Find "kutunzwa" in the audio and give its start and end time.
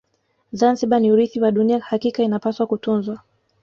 2.67-3.21